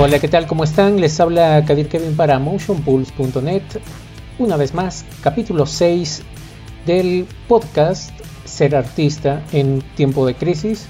[0.00, 0.46] Hola, ¿qué tal?
[0.46, 1.00] ¿Cómo están?
[1.00, 3.62] Les habla Kadir Kevin para motionpulse.net.
[4.38, 6.22] Una vez más, capítulo 6
[6.86, 8.10] del podcast
[8.44, 10.88] Ser artista en tiempo de crisis.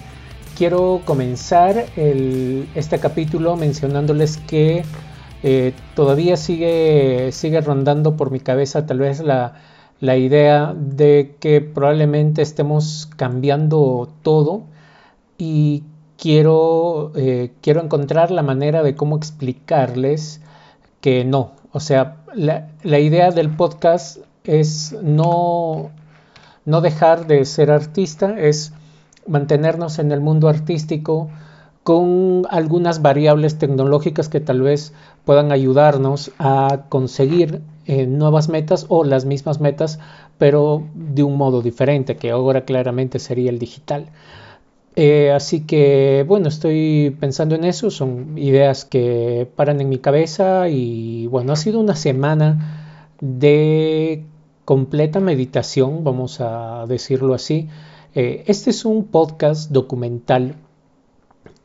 [0.57, 4.85] Quiero comenzar este capítulo mencionándoles que
[5.43, 9.55] eh, todavía sigue, rondando por mi cabeza tal vez la,
[10.01, 14.63] la idea de que probablemente estemos cambiando todo
[15.39, 15.83] y
[16.23, 20.41] quiero, eh, quiero encontrar la manera de cómo explicarles
[21.01, 21.51] que no.
[21.73, 22.69] O sea, la,
[23.01, 25.91] idea del podcast es no,
[26.65, 28.73] no dejar de ser artista, es
[29.27, 31.29] mantenernos en el mundo artístico
[31.83, 34.93] con algunas variables tecnológicas que tal vez
[35.25, 39.99] puedan ayudarnos a conseguir eh, nuevas metas o las mismas metas,
[40.39, 44.07] pero de un modo diferente, que ahora claramente sería el digital.
[44.95, 50.69] Eh, así que bueno, estoy pensando en eso, son ideas que paran en mi cabeza
[50.69, 54.27] y bueno, ha sido una semana de
[54.67, 57.69] completa meditación, vamos a decirlo así.
[58.15, 60.57] Eh, este es un podcast documental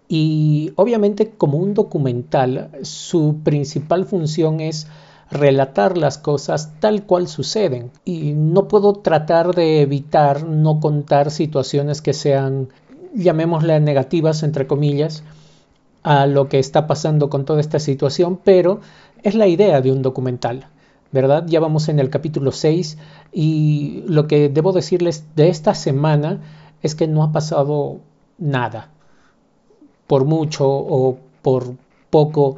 [0.08, 4.88] y obviamente como un documental su principal función es
[5.30, 12.02] relatar las cosas tal cual suceden y no puedo tratar de evitar no contar situaciones
[12.02, 12.70] que sean
[13.14, 15.24] llamémosle negativas, entre comillas,
[16.04, 18.80] a lo que está pasando con toda esta situación, pero
[19.24, 20.68] es la idea de un documental,
[21.12, 21.46] ¿verdad?
[21.48, 22.98] Ya vamos en el capítulo 6
[23.34, 26.40] y lo que debo decirles de esta semana
[26.82, 28.00] es que no ha pasado
[28.38, 28.90] nada,
[30.06, 31.76] por mucho o por
[32.10, 32.58] poco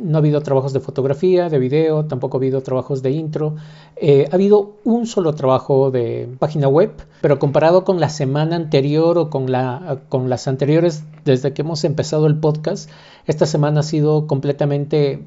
[0.00, 3.56] no ha habido trabajos de fotografía, de video, tampoco ha habido trabajos de intro.
[3.96, 9.18] Eh, ha habido un solo trabajo de página web, pero comparado con la semana anterior
[9.18, 12.90] o con, la, con las anteriores desde que hemos empezado el podcast,
[13.26, 15.22] esta semana ha sido completamente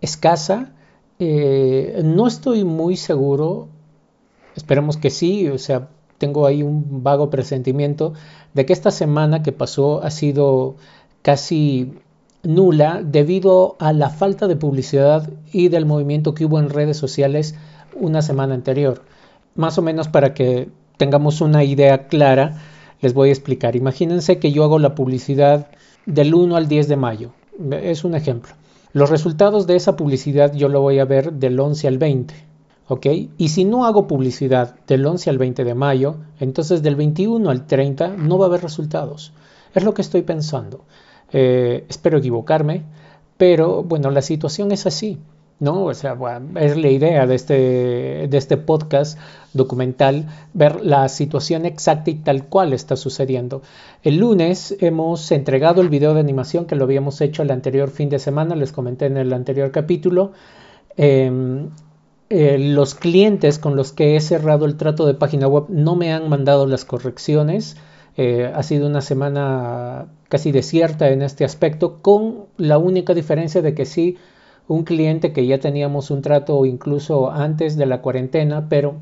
[0.00, 0.72] escasa.
[1.18, 3.68] Eh, no estoy muy seguro,
[4.54, 5.88] esperemos que sí, o sea,
[6.18, 8.12] tengo ahí un vago presentimiento
[8.54, 10.76] de que esta semana que pasó ha sido
[11.22, 11.92] casi
[12.42, 17.54] nula debido a la falta de publicidad y del movimiento que hubo en redes sociales
[17.94, 19.02] una semana anterior.
[19.54, 22.60] Más o menos para que tengamos una idea clara,
[23.00, 23.76] les voy a explicar.
[23.76, 25.68] Imagínense que yo hago la publicidad
[26.06, 27.32] del 1 al 10 de mayo.
[27.70, 28.52] Es un ejemplo.
[28.92, 32.34] Los resultados de esa publicidad yo lo voy a ver del 11 al 20.
[32.88, 33.06] ¿Ok?
[33.36, 37.66] Y si no hago publicidad del 11 al 20 de mayo, entonces del 21 al
[37.66, 39.32] 30 no va a haber resultados.
[39.74, 40.84] Es lo que estoy pensando.
[41.32, 42.82] Eh, espero equivocarme,
[43.36, 45.18] pero bueno, la situación es así.
[45.60, 45.84] ¿no?
[45.84, 46.16] O sea,
[46.56, 49.18] es la idea de este, de este podcast
[49.54, 53.62] documental, ver la situación exacta y tal cual está sucediendo.
[54.02, 58.08] El lunes hemos entregado el video de animación que lo habíamos hecho el anterior fin
[58.08, 60.32] de semana, les comenté en el anterior capítulo.
[60.96, 61.70] Em,
[62.30, 66.12] eh, los clientes con los que he cerrado el trato de página web no me
[66.12, 67.76] han mandado las correcciones.
[68.16, 73.74] Eh, ha sido una semana casi desierta en este aspecto, con la única diferencia de
[73.74, 74.16] que sí,
[74.66, 78.96] un cliente que ya teníamos un trato incluso antes de la cuarentena, pero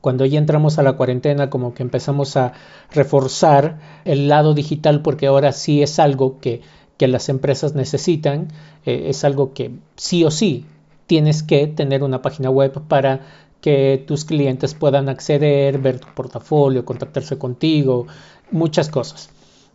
[0.00, 2.52] cuando ya entramos a la cuarentena como que empezamos a
[2.90, 6.62] reforzar el lado digital porque ahora sí es algo que,
[7.00, 8.48] las empresas necesitan,
[8.84, 10.66] eh, es algo que sí o sí
[11.06, 13.20] tienes que tener una página web para
[13.60, 18.06] que tus clientes puedan acceder, ver tu portafolio, contactarse contigo,
[18.50, 19.30] muchas cosas.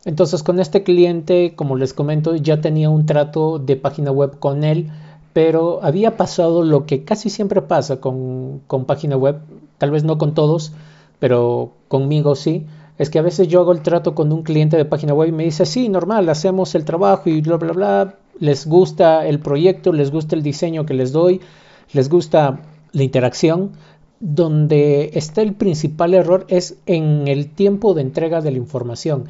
[0.06, 4.64] Entonces con este cliente, como les comento, ya tenía un trato de página web con
[4.64, 4.90] él,
[5.32, 9.40] pero había pasado lo que casi siempre pasa con, con página web,
[9.78, 10.74] tal vez no con todos,
[11.20, 12.66] pero conmigo sí,
[12.98, 15.32] es que a veces yo hago el trato con un cliente de página web y
[15.32, 19.94] me dice, sí, normal, hacemos el trabajo y bla, bla, bla, les gusta el proyecto,
[19.94, 21.42] les gusta el diseño que les doy,
[21.94, 22.60] les gusta
[22.92, 23.72] la interacción,
[24.20, 29.26] donde está el principal error es en el tiempo de entrega de la información.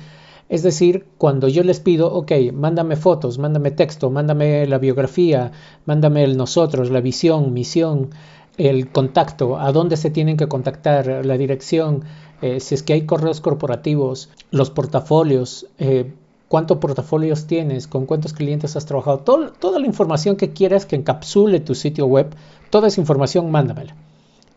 [0.50, 5.51] Es decir, cuando yo les pido, ok, mándame fotos, mándame texto, mándame la biografía,
[5.86, 8.10] mándame el nosotros, la visión, misión,
[8.57, 12.04] el contacto, a dónde se tienen que contactar, la dirección,
[12.42, 16.13] eh, si es que hay correos corporativos, los portafolios, eh,
[16.50, 21.62] cuántos portafolios tienes, con cuántos clientes has trabajado, toda la información que quieras que encapsule
[21.62, 22.36] tu sitio web,
[22.69, 23.96] toda esa información mándamela.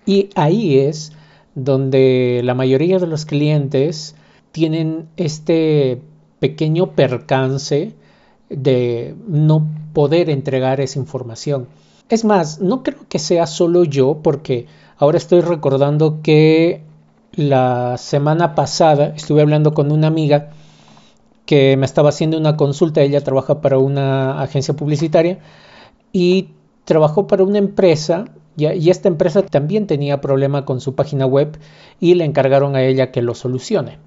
[0.04, 1.12] Y ahí es
[1.54, 4.14] donde la mayoría de los clientes
[4.56, 6.00] tienen este
[6.38, 7.92] pequeño percance
[8.48, 11.68] de no poder entregar esa información.
[12.08, 14.64] Es más, no creo que sea solo yo, porque
[14.96, 16.80] ahora estoy recordando que
[17.32, 20.52] la semana pasada estuve hablando con una amiga
[21.44, 25.40] que me estaba haciendo una consulta, ella trabaja para una agencia publicitaria
[26.14, 26.48] y
[26.86, 28.24] trabajó para una empresa
[28.56, 31.58] y esta empresa también tenía problema con su página web
[32.00, 33.98] y le encargaron a ella que lo solucione.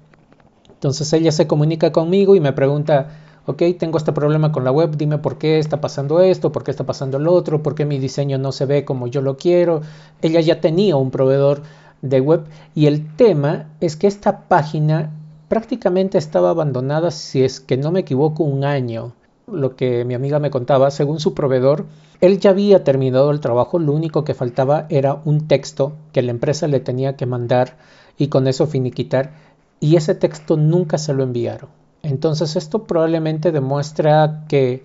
[0.80, 3.08] Entonces ella se comunica conmigo y me pregunta,
[3.44, 6.70] ok, tengo este problema con la web, dime por qué está pasando esto, por qué
[6.70, 9.82] está pasando lo otro, por qué mi diseño no se ve como yo lo quiero.
[10.22, 11.64] Ella ya tenía un proveedor
[12.00, 12.44] de web
[12.74, 15.12] y el tema es que esta página
[15.48, 19.12] prácticamente estaba abandonada, si es que no me equivoco, un año.
[19.46, 21.84] Lo que mi amiga me contaba, según su proveedor,
[22.22, 26.30] él ya había terminado el trabajo, lo único que faltaba era un texto que la
[26.30, 27.76] empresa le tenía que mandar
[28.16, 29.32] y con eso finiquitar,
[29.80, 31.70] y ese texto nunca se lo enviaron.
[32.02, 34.84] Entonces esto probablemente demuestra que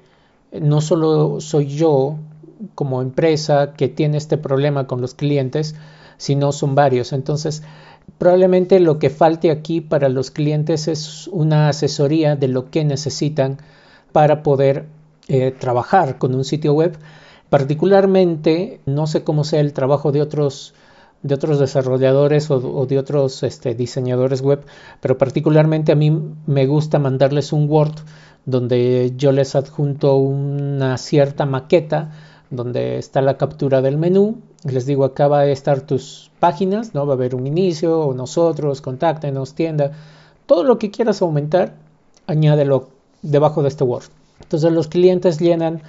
[0.52, 2.18] no solo soy yo
[2.74, 5.76] como empresa que tiene este problema con los clientes,
[6.18, 7.14] sino son varios.
[7.14, 7.62] Entonces
[8.18, 13.58] Probablemente lo que falte aquí para los clientes es una asesoría de lo que necesitan
[14.14, 14.86] para poder
[15.28, 16.98] eh, trabajar con un sitio web.
[17.50, 20.74] Particularmente, no sé cómo sea el trabajo de otros,
[21.24, 24.64] de otros desarrolladores o, de otros este, diseñadores web,
[25.02, 26.12] pero particularmente a mí
[26.46, 27.96] me gusta mandarles un Word
[28.46, 32.12] donde yo les adjunto una cierta maqueta
[32.52, 34.38] donde está la captura del menú.
[34.64, 37.06] Les digo, acá va a estar tus páginas, ¿no?
[37.06, 39.92] Va a haber un inicio, o nosotros, contáctenos, tienda.
[40.46, 41.76] Todo lo que quieras aumentar,
[42.28, 42.90] añádelo
[43.22, 44.06] debajo de este Word.
[44.42, 45.82] Entonces los clientes llenan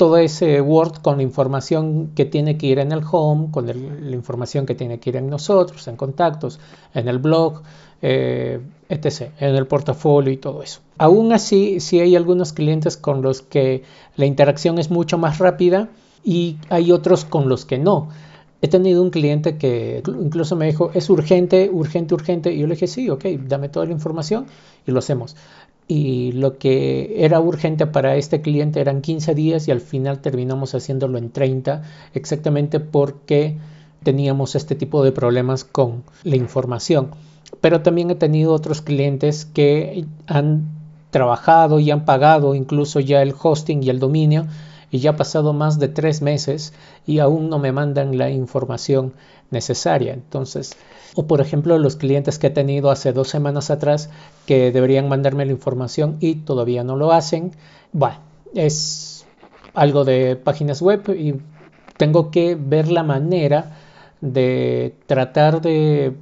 [0.00, 4.16] todo ese Word con la información que tiene que ir en el home, con la
[4.16, 6.58] información que tiene que ir en nosotros, en contactos,
[6.94, 7.60] en el blog,
[8.00, 10.80] eh, etc., en el portafolio y todo eso.
[10.96, 13.82] Aún así, si hay algunos clientes con los que
[14.16, 15.90] la interacción es mucho más rápida,
[16.24, 18.08] y hay otros con los que no.
[18.62, 22.52] He tenido un cliente que incluso me dijo, es urgente, urgente, urgente.
[22.54, 24.46] Y yo le dije, sí, ok, dame toda la información
[24.86, 25.36] y lo hacemos.
[25.90, 30.72] Y lo que era urgente para este cliente eran 15 días y al final terminamos
[30.76, 31.82] haciéndolo en 30,
[32.14, 33.56] exactamente porque
[34.04, 37.10] teníamos este tipo de problemas con la información.
[37.60, 40.68] Pero también he tenido otros clientes que han
[41.10, 44.46] trabajado y han pagado incluso ya el hosting y el dominio
[44.92, 46.72] y ya ha pasado más de tres meses
[47.04, 49.12] y aún no me mandan la información
[49.50, 50.12] necesaria.
[50.14, 50.76] Entonces,
[51.14, 54.10] o por ejemplo, los clientes que he tenido hace dos semanas atrás
[54.46, 57.52] que deberían mandarme la información y todavía no lo hacen.
[57.92, 58.18] Bueno,
[58.54, 59.26] es
[59.74, 61.34] algo de páginas web y
[61.96, 63.76] tengo que ver la manera
[64.20, 66.14] de tratar de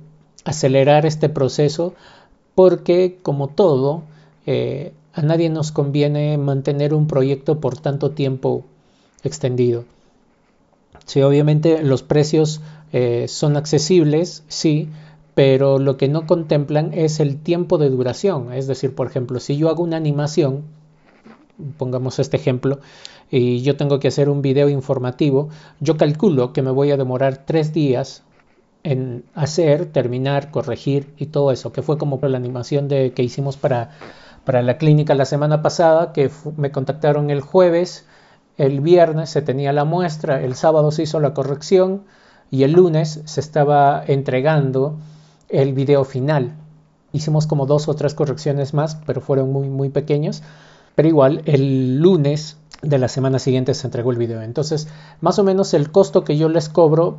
[0.45, 1.95] acelerar este proceso
[2.55, 4.03] porque como todo
[4.47, 8.65] eh, a nadie nos conviene mantener un proyecto por tanto tiempo
[9.23, 9.85] extendido.
[11.07, 12.61] Sí, obviamente los precios
[12.93, 14.89] eh, son accesibles, sí,
[15.35, 18.53] pero lo que no contemplan es el tiempo de duración.
[18.53, 20.65] Es decir, por ejemplo, si yo hago una animación,
[21.77, 22.81] pongamos este ejemplo,
[23.31, 25.49] y yo tengo que hacer un video informativo,
[25.81, 28.23] yo calculo que me voy a demorar tres días
[28.85, 33.57] en hacer, terminar, corregir y todo eso, que fue como la animación de, que hicimos
[33.57, 33.91] para
[34.49, 38.07] para la clínica la semana pasada, que me contactaron el jueves,
[38.57, 42.05] el viernes se tenía la muestra, el sábado se hizo la corrección
[42.51, 44.97] y el lunes se estaba entregando
[45.49, 46.55] el video final.
[47.13, 50.43] Hicimos como dos o tres correcciones más, pero fueron muy, muy pequeños.
[50.95, 54.43] Pero igual, el lunes de la semana siguiente se entregó el video.
[54.43, 54.89] Entonces,
[55.21, 57.19] más o menos el costo que yo les cobro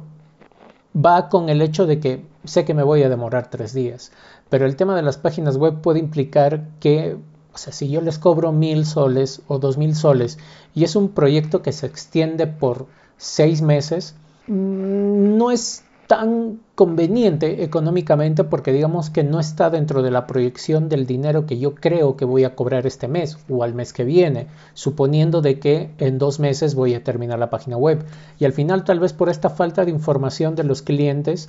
[0.95, 4.11] va con el hecho de que sé que me voy a demorar tres días.
[4.49, 7.17] Pero el tema de las páginas web puede implicar que,
[7.53, 10.39] o sea, si yo les cobro mil soles o dos mil soles
[10.73, 14.15] y es un proyecto que se extiende por seis meses,
[14.49, 21.05] no es tan conveniente económicamente porque digamos que no está dentro de la proyección del
[21.05, 24.47] dinero que yo creo que voy a cobrar este mes o al mes que viene,
[24.73, 28.03] suponiendo de que en dos meses voy a terminar la página web.
[28.39, 31.47] Y al final tal vez por esta falta de información de los clientes,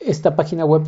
[0.00, 0.82] esta página web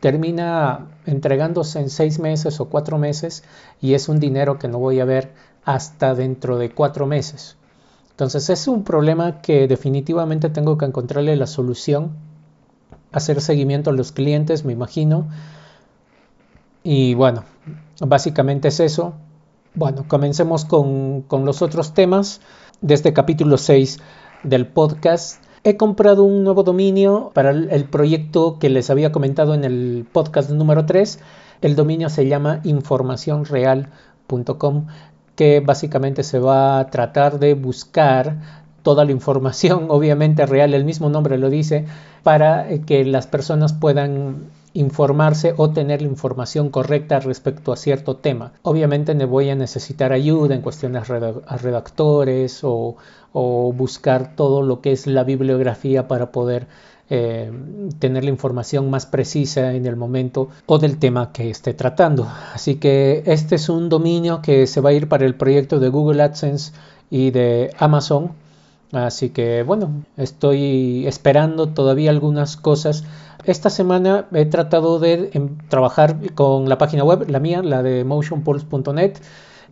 [0.00, 3.44] termina entregándose en seis meses o cuatro meses
[3.80, 5.32] y es un dinero que no voy a ver
[5.64, 7.57] hasta dentro de cuatro meses.
[8.18, 12.16] Entonces es un problema que definitivamente tengo que encontrarle la solución,
[13.12, 15.28] hacer seguimiento a los clientes, me imagino.
[16.82, 17.44] Y bueno,
[18.00, 19.14] básicamente es eso.
[19.76, 22.40] Bueno, comencemos con, los otros temas
[22.80, 24.00] de este capítulo 6
[24.42, 25.40] del podcast.
[25.62, 30.50] He comprado un nuevo dominio para el proyecto que les había comentado en el podcast
[30.50, 31.20] número 3.
[31.60, 34.86] El dominio se llama informacionreal.com
[35.38, 38.38] que básicamente se va a tratar de buscar
[38.82, 41.86] toda la información, obviamente real, el mismo nombre lo dice,
[42.24, 48.52] para que las personas puedan informarse o tener la información correcta respecto a cierto tema.
[48.62, 52.96] Obviamente me voy a necesitar ayuda en cuestiones a redactores o,
[53.32, 56.66] o buscar todo lo que es la bibliografía para poder
[57.10, 57.50] eh,
[57.98, 62.28] tener la información más precisa en el momento o del tema que esté tratando.
[62.52, 65.88] Así que este es un dominio que se va a ir para el proyecto de
[65.88, 66.72] Google AdSense
[67.10, 68.32] y de Amazon.
[68.92, 73.04] Así que bueno, estoy esperando todavía algunas cosas.
[73.44, 78.04] Esta semana he tratado de em, trabajar con la página web, la mía, la de
[78.04, 79.16] motionpulse.net.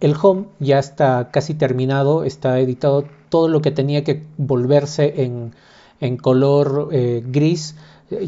[0.01, 5.53] El home ya está casi terminado, está editado todo lo que tenía que volverse en,
[6.01, 7.77] en color eh, gris,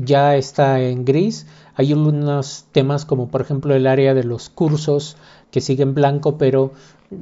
[0.01, 1.47] ya está en gris.
[1.75, 5.17] Hay unos temas como por ejemplo el área de los cursos
[5.51, 6.73] que siguen blanco, pero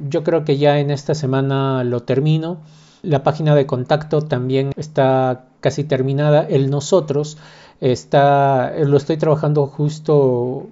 [0.09, 2.57] yo creo que ya en esta semana lo termino.
[3.03, 6.45] La página de contacto también está casi terminada.
[6.47, 7.37] El nosotros
[7.79, 10.67] está, lo estoy trabajando justo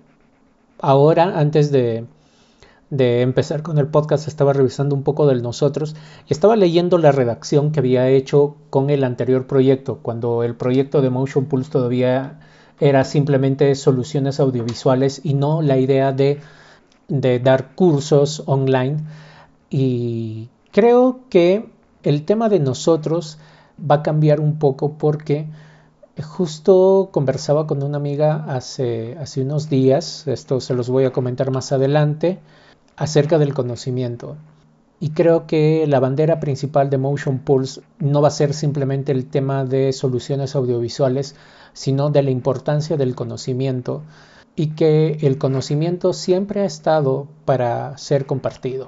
[0.80, 2.06] ahora, antes de,
[2.96, 5.96] de empezar con el podcast estaba revisando un poco del nosotros
[6.28, 11.02] y estaba leyendo la redacción que había hecho con el anterior proyecto, cuando el proyecto
[11.02, 12.40] de Motion Pulse todavía
[12.80, 16.40] era simplemente soluciones audiovisuales y no la idea de,
[17.08, 18.98] dar cursos online.
[19.70, 21.70] Y creo que
[22.04, 23.38] el tema de nosotros
[23.80, 25.48] va a cambiar un poco porque
[26.24, 31.72] justo conversaba con una amiga hace unos días, esto se los voy a comentar más
[31.72, 32.40] adelante,
[32.98, 34.38] acerca del conocimiento.
[35.00, 39.26] Y creo que la bandera principal de Motion Pulse no va a ser simplemente el
[39.26, 41.36] tema de soluciones audiovisuales,
[41.74, 44.04] sino de la importancia del conocimiento
[44.56, 48.88] y que el conocimiento siempre ha estado para ser compartido.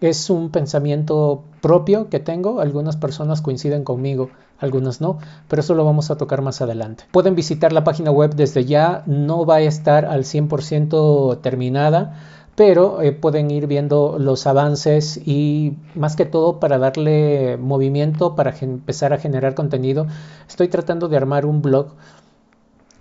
[0.00, 5.18] Es un pensamiento propio que tengo, algunas personas coinciden conmigo, algunas no,
[5.48, 7.04] pero eso lo vamos a tocar más adelante.
[7.12, 12.16] Pueden visitar la página web desde ya, no va a estar al 100% terminada,
[12.56, 18.54] pero eh, pueden ir viendo los avances y más que todo para darle movimiento, para
[18.60, 20.06] empezar a generar contenido.
[20.48, 21.88] Estoy tratando de armar un blog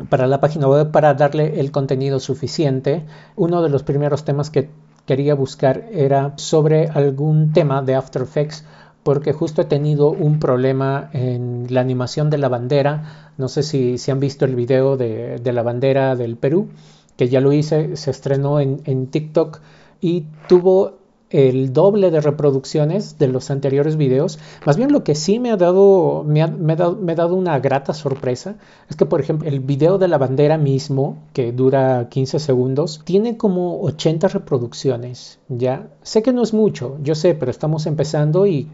[0.09, 3.05] para la página web para darle el contenido suficiente.
[3.35, 4.69] Uno de los primeros temas que
[5.05, 8.65] quería buscar era sobre algún tema de After Effects
[9.03, 13.31] porque justo he tenido un problema en la animación de la bandera.
[13.37, 16.69] No sé si, si han visto el video de, de la bandera del Perú
[17.17, 19.59] que ya lo hice, se estrenó en, TikTok
[20.01, 20.93] y tuvo
[21.29, 24.37] el doble de reproducciones de los anteriores videos.
[24.65, 28.95] Más bien lo que sí me ha dado, me ha, dado, una grata sorpresa es
[28.95, 33.81] que, por ejemplo, el video de la bandera mismo, que dura 15 segundos, tiene como
[33.81, 35.39] 80 reproducciones.
[35.49, 38.69] Ya sé que no es mucho, yo sé, pero estamos empezando y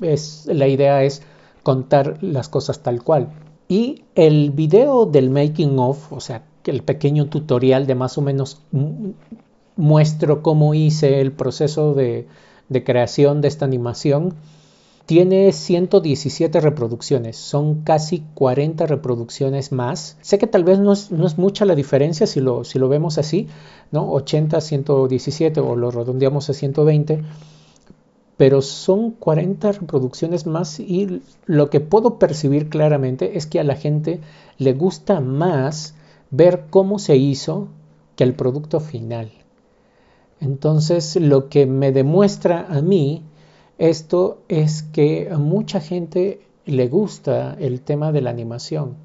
[0.00, 1.22] es, la idea es
[1.62, 3.28] contar las cosas tal cual.
[3.68, 8.62] Y el video del making of, o sea, el pequeño tutorial de más o menos
[9.76, 12.26] muestro cómo hice el proceso de,
[12.84, 14.34] creación de esta animación.
[15.04, 20.16] Tiene 117 reproducciones, son casi 40 reproducciones más.
[20.20, 23.46] Sé que tal vez no es, mucha la diferencia si lo, si lo vemos así,
[23.92, 24.10] ¿no?
[24.10, 27.22] 80, 117 o lo redondeamos a 120,
[28.36, 33.76] pero son 40 reproducciones más y lo que puedo percibir claramente es que a la
[33.76, 34.20] gente
[34.58, 35.94] le gusta más
[36.30, 37.68] ver cómo se hizo
[38.16, 39.30] que el producto final.
[40.40, 43.22] Entonces, lo que me demuestra a mí
[43.78, 48.96] esto es que a mucha gente le gusta el tema de la animación,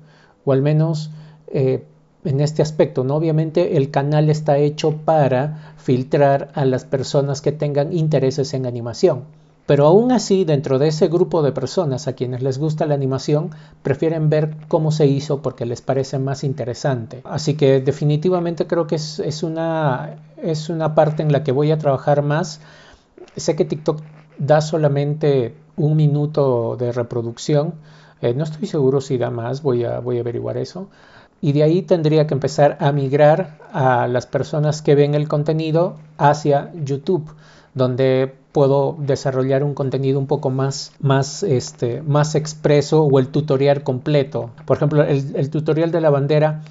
[0.46, 1.12] o al menos
[1.48, 1.84] eh,
[2.24, 3.04] en este aspecto.
[3.04, 3.16] ¿no?
[3.16, 9.24] Obviamente el canal está hecho para filtrar a las personas que tengan intereses en animación.
[9.66, 13.52] Pero aún así, dentro de ese grupo de personas a quienes les gusta la animación,
[13.84, 17.22] prefieren ver cómo se hizo porque les parece más interesante.
[17.24, 21.78] Así que definitivamente creo que es, una, es una parte en la que voy a
[21.78, 22.60] trabajar más.
[23.36, 24.02] Sé que TikTok
[24.40, 27.76] da solamente un minuto de reproducción.
[28.22, 30.90] Eh, no estoy seguro si da más, voy a, voy a averiguar eso.
[31.40, 35.98] Y de ahí tendría que empezar a migrar a las personas que ven el contenido
[36.18, 37.34] hacia YouTube,
[37.74, 43.84] donde puedo desarrollar un contenido un poco más, más, este, más expreso o el tutorial
[43.84, 44.52] completo.
[44.66, 46.64] Por ejemplo, el, tutorial de la bandera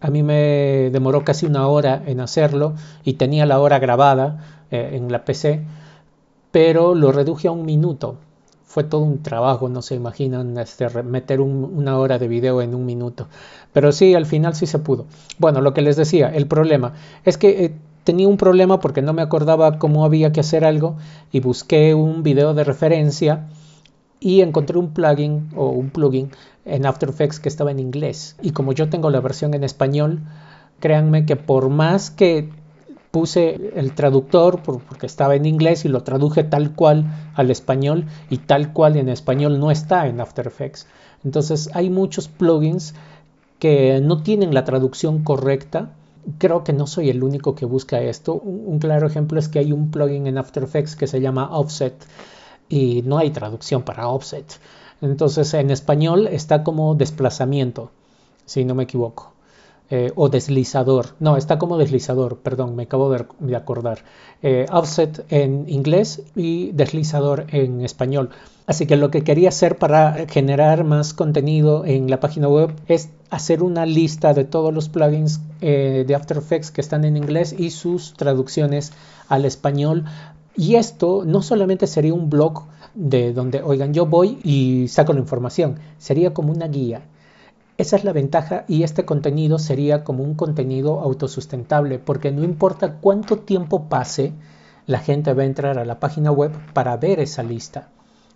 [0.00, 4.90] a mí me demoró casi una hora en hacerlo y tenía la hora grabada eh,
[4.94, 5.62] en la PC,
[6.50, 8.16] pero lo reduje a un minuto.
[8.64, 12.86] Fue todo un trabajo, no se imaginan este, meter una hora de video en un
[12.86, 13.26] minuto.
[13.72, 15.06] Pero sí, al final sí se pudo.
[15.38, 16.94] Bueno, lo que les decía, el problema
[17.24, 20.96] es que eh, tenía un problema porque no me acordaba cómo había que hacer algo
[21.32, 23.48] y busqué un video de referencia
[24.20, 26.30] y encontré un plugin o un plugin
[26.64, 28.36] en After Effects que estaba en inglés.
[28.42, 30.20] Y como yo tengo la versión en español,
[30.78, 32.50] créanme que por más que
[33.10, 38.38] puse el traductor porque estaba en inglés y lo traduje tal cual al español y
[38.38, 40.86] tal cual en español no está en After Effects.
[41.24, 42.94] Entonces hay muchos plugins
[43.58, 45.92] que no tienen la traducción correcta.
[46.38, 48.34] Creo que no soy el único que busca esto.
[48.34, 51.94] Un, claro ejemplo es que hay un plugin en After Effects que se llama Offset
[52.68, 54.58] y no hay traducción para Offset.
[55.00, 57.90] Entonces en español está como desplazamiento,
[58.44, 59.32] si no me equivoco.
[59.92, 61.16] Eh, o deslizador.
[61.18, 64.04] No, está como deslizador, perdón, me acabo de, acordar.
[64.40, 68.30] Eh, offset en inglés y deslizador en español.
[68.66, 73.08] Así que lo que quería hacer para generar más contenido en la página web es
[73.30, 77.52] hacer una lista de todos los plugins eh, de After Effects que están en inglés
[77.58, 78.92] y sus traducciones
[79.26, 80.04] al español.
[80.54, 85.18] Y esto no solamente sería un blog de donde, oigan, yo voy y saco la
[85.18, 87.02] información, sería como una guía
[87.80, 92.98] esa es la ventaja y este contenido sería como un contenido autosustentable porque no importa
[93.00, 94.34] cuánto tiempo pase,
[94.84, 97.88] la gente va a entrar a la página web para ver esa lista,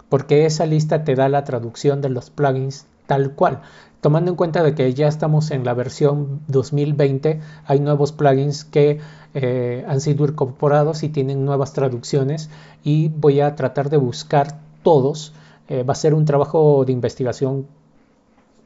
[0.09, 3.61] porque esa lista te da la traducción de los plugins tal cual.
[4.01, 9.01] Tomando en cuenta de que ya estamos en la versión 2020, hay nuevos plugins que
[9.35, 12.49] eh, han sido incorporados y tienen nuevas traducciones
[12.83, 15.35] y voy a tratar de buscar todos.
[15.69, 17.67] Eh, va a ser un trabajo de investigación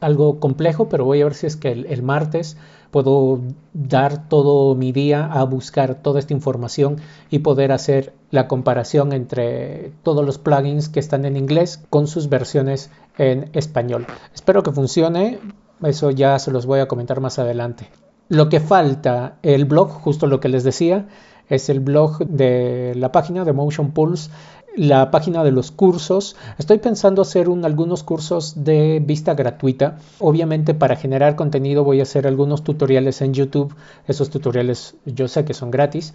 [0.01, 2.57] algo complejo, pero voy a ver si es que el, martes
[2.91, 3.41] puedo
[3.75, 6.97] dar todo mi día a buscar toda esta información
[7.31, 12.29] y poder hacer la comparación entre todos los plugins que están en inglés con sus
[12.29, 14.07] versiones en español.
[14.35, 15.39] Espero que funcione,
[15.83, 17.89] eso ya se los voy a comentar más adelante.
[18.29, 21.09] Lo que falta, el blog, justo lo que les decía,
[21.49, 24.31] es el blog de la página de Motion Pulse
[24.79, 26.37] la página de los cursos.
[26.57, 29.99] Estoy pensando hacer algunos cursos de vista gratuita.
[30.21, 33.75] Obviamente para generar contenido voy a hacer algunos tutoriales en YouTube.
[34.07, 36.15] Esos tutoriales yo sé que son gratis.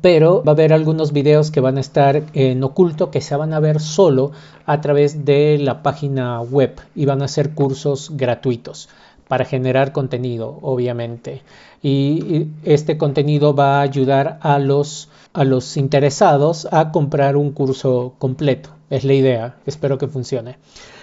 [0.00, 3.52] Pero va a haber algunos videos que van a estar en oculto que se van
[3.52, 4.32] a ver solo
[4.64, 8.88] a través de la página web y van a ser cursos gratuitos
[9.28, 11.42] para generar contenido, obviamente.
[11.82, 18.14] Y este contenido va a ayudar a los a los interesados a comprar un curso
[18.18, 18.70] completo.
[18.88, 20.58] Es la idea, espero que funcione.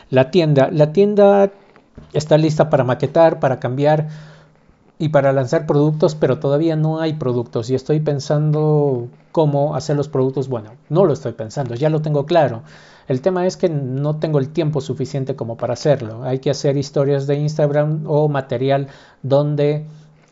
[0.09, 1.51] La tienda, la tienda
[2.13, 4.07] está lista para maquetar, para cambiar
[4.97, 10.07] y para lanzar productos, pero todavía no hay productos y estoy pensando cómo hacer los
[10.07, 10.47] productos.
[10.47, 12.63] Bueno, no lo estoy pensando, ya lo tengo claro.
[13.07, 16.23] El tema es que no tengo el tiempo suficiente como para hacerlo.
[16.23, 18.87] Hay que hacer historias de Instagram o material
[19.23, 19.85] donde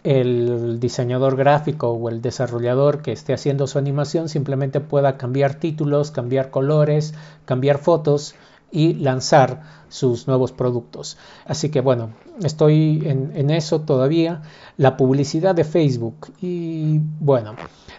[0.03, 6.11] el diseñador gráfico o el desarrollador que esté haciendo su animación simplemente pueda cambiar títulos,
[6.11, 7.13] cambiar colores,
[7.45, 8.35] cambiar fotos
[8.71, 11.17] y lanzar sus nuevos productos.
[11.45, 12.11] Así que bueno,
[12.43, 14.43] estoy en, eso todavía.
[14.77, 17.55] La publicidad de Facebook y bueno,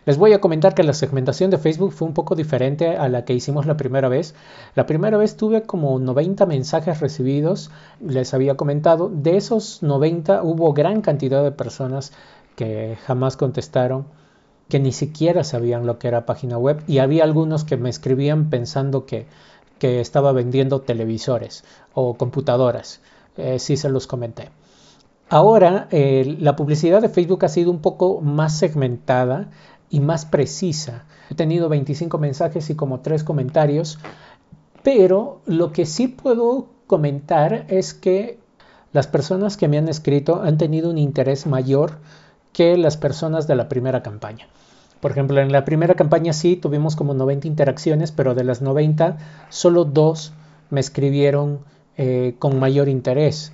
[0.06, 3.24] les voy a comentar que la segmentación de Facebook fue un poco diferente a la
[3.24, 4.35] que hicimos la primera vez.
[4.74, 9.11] La primera vez tuve como 90 mensajes recibidos, les había comentado.
[9.12, 12.12] De esos 90 hubo gran cantidad de personas
[12.56, 14.06] que jamás contestaron,
[14.68, 18.50] que ni siquiera sabían lo que era página web y había algunos que me escribían
[18.50, 19.26] pensando que,
[19.81, 23.01] que estaba vendiendo televisores o computadoras.
[23.37, 24.51] Eh, sí se los comenté.
[25.29, 29.51] Ahora, eh, la publicidad de Facebook ha sido un poco más segmentada
[29.88, 31.07] y más precisa.
[31.31, 33.99] He tenido 25 mensajes y como 3 comentarios,
[34.83, 38.38] pero lo que sí puedo comentar es que
[38.93, 41.99] las personas que me han escrito han tenido un interés mayor
[42.53, 44.49] que las personas de la primera campaña.
[45.01, 49.19] Por ejemplo, en la primera campaña sí tuvimos como 90 interacciones, pero de las 90
[49.49, 50.33] solo dos
[50.69, 51.61] me escribieron
[51.97, 53.53] eh, con mayor interés.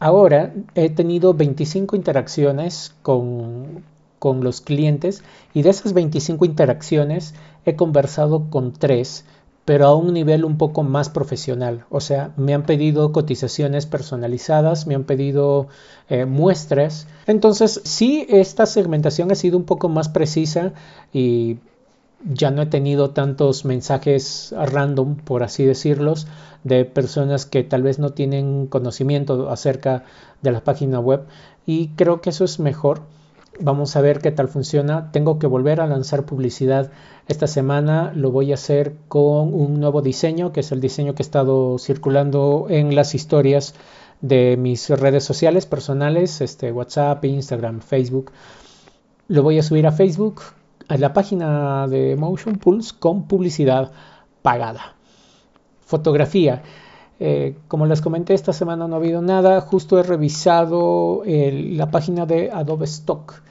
[0.00, 3.84] Ahora he tenido 25 interacciones con,
[4.18, 9.24] con los clientes y de esas 25 interacciones he conversado con tres,
[9.64, 11.84] pero a un nivel un poco más profesional.
[11.90, 15.68] O sea, me han pedido cotizaciones personalizadas, me han pedido
[16.08, 17.06] eh, muestras.
[17.26, 20.72] Entonces, sí, esta segmentación ha sido un poco más precisa
[21.12, 21.58] y
[22.24, 26.26] ya no he tenido tantos mensajes random, por así decirlos,
[26.62, 30.04] de personas que tal vez no tienen conocimiento acerca
[30.42, 31.24] de la página web
[31.66, 33.02] y creo que eso es mejor
[33.60, 35.12] Vamos a ver qué tal funciona.
[35.12, 36.90] Tengo que volver a lanzar publicidad
[37.28, 38.12] esta semana.
[38.14, 41.78] Lo voy a hacer con un nuevo diseño, que es el diseño que he estado
[41.78, 43.74] circulando en las historias
[44.20, 48.32] de mis redes sociales personales, este, WhatsApp, Instagram, Facebook.
[49.28, 50.42] Lo voy a subir a Facebook,
[50.88, 53.92] a la página de Motion Pulse con publicidad
[54.42, 54.96] pagada.
[55.86, 56.62] fotografía.
[57.20, 59.60] Eh, como les comenté, esta semana no ha habido nada.
[59.60, 63.42] Justo he revisado la página de Adobe Stock,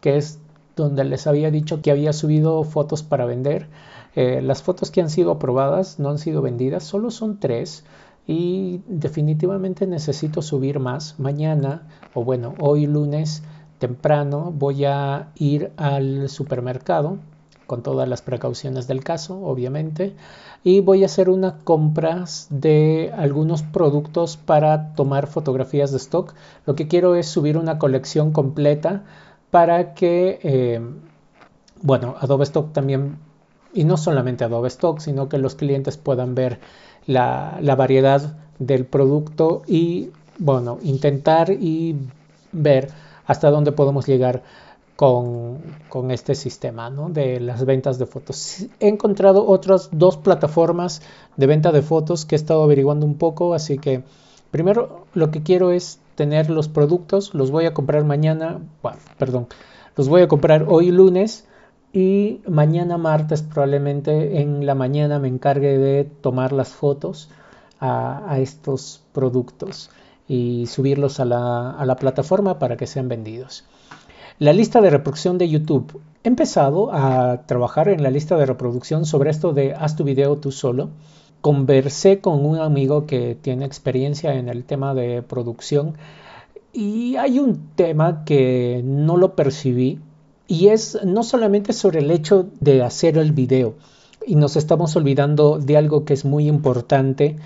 [0.00, 0.38] que es
[0.76, 3.68] donde les había dicho que había subido fotos para vender.
[4.14, 7.84] Eh, las fotos que han sido aprobadas no han sido vendidas, solo son tres
[8.26, 11.18] y definitivamente necesito subir más.
[11.18, 13.42] Mañana, o bueno, hoy lunes
[13.78, 17.18] temprano voy a ir al supermercado
[17.68, 20.16] con todas las precauciones del caso, obviamente,
[20.64, 26.32] y voy a hacer unas compras de algunos productos para tomar fotografías de stock.
[26.64, 29.04] Lo que quiero es subir una colección completa
[29.50, 30.80] para que, eh,
[31.82, 33.18] bueno, Adobe Stock también,
[33.74, 36.60] y no solamente Adobe Stock, sino que los clientes puedan ver
[37.06, 41.96] la, la variedad del producto y, bueno, intentar y
[42.50, 42.88] ver
[43.26, 44.42] hasta dónde podemos llegar
[44.98, 47.08] con, este sistema ¿no?
[47.08, 48.66] de las ventas de fotos.
[48.80, 51.02] He encontrado otras dos plataformas
[51.36, 54.02] de venta de fotos que he estado averiguando un poco, así que
[54.50, 58.58] primero lo que quiero es tener los productos, los voy a comprar mañana,
[59.18, 59.46] perdón,
[59.94, 61.46] los voy a comprar hoy lunes
[61.92, 67.30] y mañana martes probablemente en la mañana me encargue de tomar las fotos
[67.78, 69.90] a, estos productos
[70.26, 73.64] y subirlos a la, a la plataforma para que sean vendidos.
[74.40, 76.00] La lista de reproducción de YouTube.
[76.22, 80.36] He empezado a trabajar en la lista de reproducción sobre esto de haz tu video
[80.36, 80.90] tú solo
[81.40, 85.94] conversé con un amigo que tiene experiencia en el tema de producción
[86.72, 90.00] y hay un tema que no lo percibí
[90.46, 93.74] y es no solamente sobre el hecho de hacer el video
[94.26, 97.36] y nos estamos olvidando de algo que es muy importante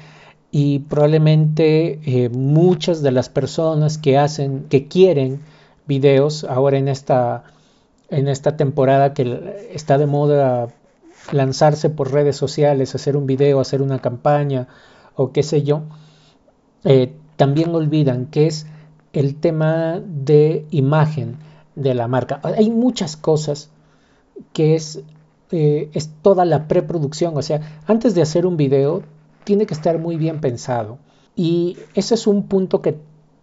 [0.50, 5.40] y probablemente eh, muchas de las personas que hacen que quieren
[5.86, 7.44] videos ahora en esta
[8.08, 10.68] en esta temporada que está de moda
[11.30, 14.68] lanzarse por redes sociales, hacer un video, hacer una campaña
[15.14, 15.82] o qué sé yo,
[16.84, 18.66] eh, también olvidan que es
[19.12, 21.36] el tema de imagen
[21.74, 22.40] de la marca.
[22.42, 23.70] Hay muchas cosas
[24.52, 25.02] que es,
[25.50, 29.02] eh, es toda la preproducción, o sea, antes de hacer un video
[29.44, 30.98] tiene que estar muy bien pensado.
[31.34, 32.98] Y ese es un punto que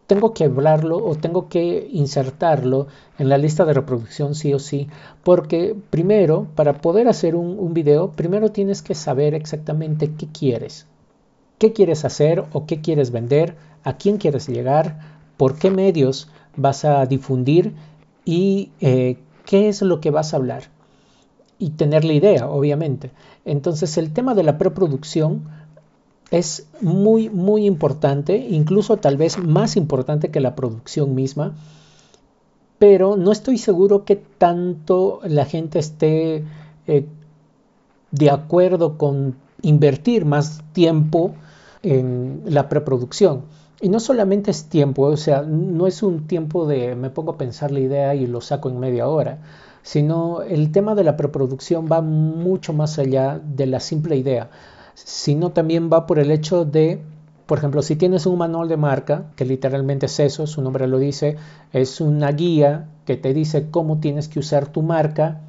[0.09, 2.87] tengo que hablarlo o tengo que insertarlo
[3.19, 4.87] en la lista de reproducción sí o sí,
[5.23, 10.87] porque primero, para poder hacer un, video, primero tienes que saber exactamente qué quieres,
[11.59, 14.99] qué quieres hacer o qué quieres vender, a quién quieres llegar,
[15.37, 17.75] por qué medios vas a difundir
[18.25, 20.63] y eh, qué es lo que vas a hablar.
[21.59, 23.11] Y tener la idea, obviamente.
[23.45, 25.43] Entonces el tema de la preproducción
[26.31, 31.55] es muy, muy importante, incluso tal vez más importante que la producción misma,
[32.77, 36.45] pero no estoy seguro que tanto la gente esté
[36.87, 37.05] eh,
[38.11, 41.33] de acuerdo con invertir más tiempo
[41.83, 43.43] en la preproducción.
[43.81, 47.37] Y no solamente es tiempo, o sea, no es un tiempo de me pongo a
[47.37, 49.39] pensar la idea y lo saco en media hora,
[49.83, 54.49] sino el tema de la preproducción va mucho más allá de la simple idea
[55.05, 57.01] sino también va por el hecho de,
[57.45, 60.99] por ejemplo, si tienes un manual de marca, que literalmente es eso, su nombre lo
[60.99, 61.37] dice,
[61.73, 65.41] es una guía que te dice cómo tienes que usar tu marca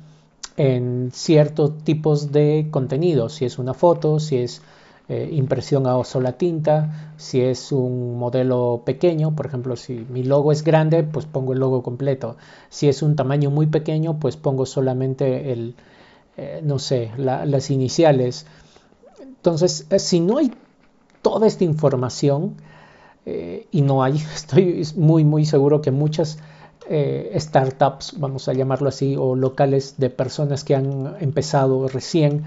[0.57, 4.63] en ciertos tipos de contenido, si es una foto, si es
[5.09, 10.53] eh, impresión a sola tinta, si es un modelo pequeño, por ejemplo, si mi logo
[10.53, 12.37] es grande, pues pongo el logo completo,
[12.69, 15.75] si es un tamaño muy pequeño, pues pongo solamente el,
[16.37, 18.47] eh, no sé, las iniciales.
[19.41, 20.53] Entonces, eh, si no hay
[21.23, 22.57] toda esta información,
[23.25, 26.39] eh, y no hay, estoy muy, muy seguro que muchas
[26.91, 32.45] eh, startups, vamos a llamarlo así, o locales de personas que han empezado recién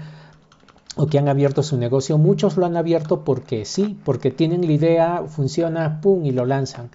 [0.96, 4.72] o que han abierto su negocio, muchos lo han abierto porque sí, porque tienen la
[4.72, 6.90] idea, funciona, pum, y lo lanzan.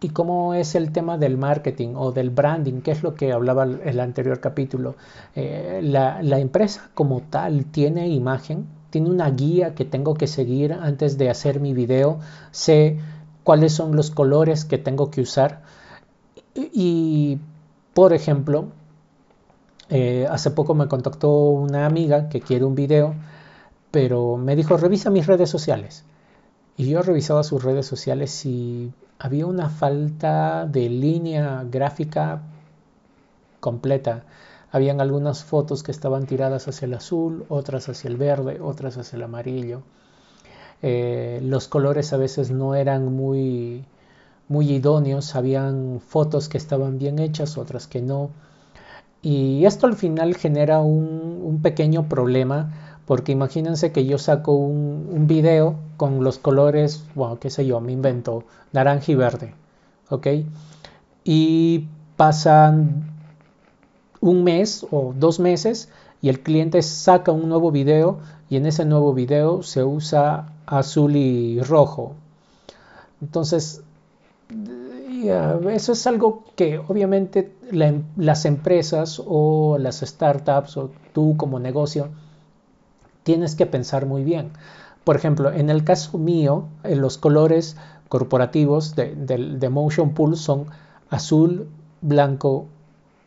[0.00, 2.80] ¿Y cómo es el tema del marketing o del branding?
[2.80, 4.96] ¿Qué es lo que hablaba el anterior capítulo?
[5.34, 11.18] la, la empresa como tal tiene imagen, tiene una guía que tengo que seguir antes
[11.18, 12.20] de hacer mi video,
[12.52, 13.00] sé
[13.42, 15.62] cuáles son los colores que tengo que usar
[16.54, 17.40] y,
[17.92, 18.68] por ejemplo,
[19.88, 23.16] eh, hace poco me contactó una amiga que quiere un video,
[23.90, 26.04] pero me dijo, revisa mis redes sociales.
[26.76, 32.42] Y yo revisaba sus redes sociales y había una falta de línea gráfica
[33.58, 34.22] completa.
[34.74, 39.16] Habían algunas fotos que estaban tiradas hacia el azul, otras hacia el verde, otras hacia
[39.16, 39.82] el amarillo.
[40.82, 43.84] Eh, los colores a veces no eran muy,
[44.48, 48.30] muy idóneos, habían fotos que estaban bien hechas, otras que no.
[49.22, 52.72] Y esto al final genera un, un pequeño problema
[53.06, 57.80] Porque imagínense que yo saco un, un video con los colores, bueno, qué sé yo,
[57.80, 59.54] me invento, naranja y verde,
[60.10, 60.28] ¿ok?
[61.24, 63.13] Y pasan
[64.24, 65.90] un mes o dos meses
[66.22, 71.14] y el cliente saca un nuevo video y en ese nuevo video se usa azul
[71.14, 72.14] y rojo.
[73.20, 73.82] Entonces,
[75.70, 82.08] eso es algo que obviamente em, las empresas o las startups o tú como negocio
[83.24, 84.52] tienes que pensar muy bien.
[85.04, 87.76] Por ejemplo, en el caso mío, eh, los colores
[88.08, 90.64] corporativos de, de Motion Pool son
[91.10, 91.68] azul,
[92.00, 92.64] blanco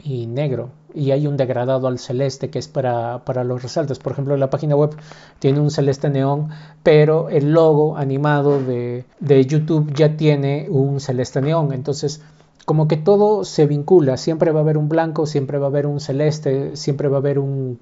[0.04, 4.00] y negro y hay un degradado al celeste que es para, los resaltos.
[4.00, 4.96] Por ejemplo, la página web
[5.40, 6.50] tiene un celeste neón,
[6.84, 9.06] pero el logo animado de,
[9.46, 11.74] YouTube ya tiene un celeste neón.
[11.74, 12.22] Entonces,
[12.66, 15.88] como que todo se vincula, siempre va a haber un blanco, siempre va a haber
[15.88, 17.80] un celeste, siempre va a haber un,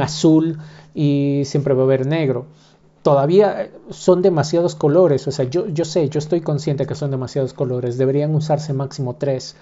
[0.00, 0.58] azul
[0.94, 2.46] y siempre va a haber negro.
[3.02, 7.52] Todavía son demasiados colores, o sea, yo, yo sé, yo estoy consciente que son demasiados
[7.52, 9.54] colores, deberían usarse máximo tres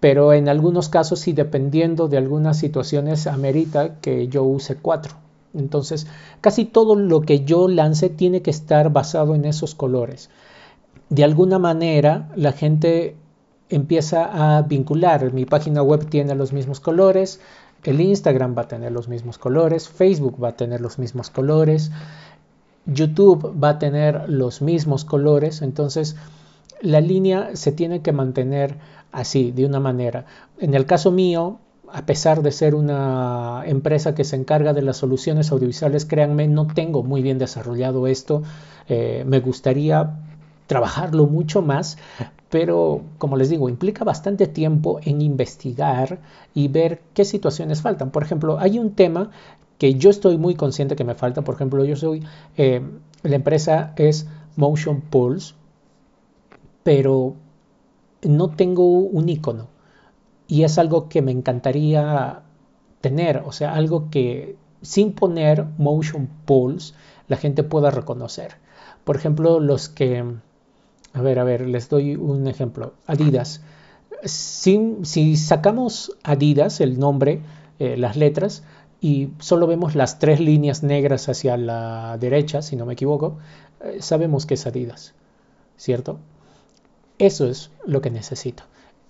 [0.00, 5.14] pero en algunos casos sí dependiendo de algunas situaciones amerita que yo use cuatro.
[5.54, 6.06] Entonces,
[6.40, 10.30] casi todo lo que yo lance tiene que estar basado en esos colores.
[11.08, 13.16] De alguna manera, la gente
[13.68, 15.32] empieza a vincular.
[15.32, 17.40] Mi página web tiene los mismos colores,
[17.84, 21.90] el Instagram va a tener los mismos colores, Facebook va a tener los mismos colores,
[22.86, 25.62] YouTube va a tener los mismos colores.
[25.62, 26.16] Entonces,
[26.80, 28.76] la línea se tiene que mantener
[29.16, 30.26] así, de una manera.
[30.58, 31.58] En el caso mío,
[31.90, 36.66] a pesar de ser una empresa que se encarga de las soluciones audiovisuales, créanme, no
[36.66, 38.42] tengo muy bien desarrollado esto.
[38.88, 40.20] Eh, me gustaría
[40.66, 41.96] trabajarlo mucho más,
[42.50, 46.18] pero como les digo, implica bastante tiempo en investigar
[46.52, 48.10] y ver qué situaciones faltan.
[48.10, 49.30] Por ejemplo, hay un tema
[49.78, 51.42] que yo estoy muy consciente que me falta.
[51.42, 52.22] Por ejemplo, yo soy,
[52.58, 52.82] eh,
[53.22, 54.26] la empresa es
[54.56, 55.54] Motion Pulse,
[56.82, 57.34] pero
[58.28, 59.68] no tengo un icono
[60.48, 62.42] y es algo que me encantaría
[63.00, 66.94] tener, o sea, algo que sin poner motion pulse
[67.28, 68.56] la gente pueda reconocer.
[69.04, 70.24] Por ejemplo, los que,
[71.12, 73.62] a ver, a ver, les doy un ejemplo, Adidas.
[74.24, 77.40] Si, si sacamos Adidas, el nombre,
[77.78, 78.62] eh, las letras,
[79.00, 83.38] y solo vemos las tres líneas negras hacia la derecha, si no me equivoco,
[83.80, 85.14] eh, sabemos que es Adidas,
[85.76, 86.18] ¿cierto?
[87.18, 88.64] Eso es lo que necesito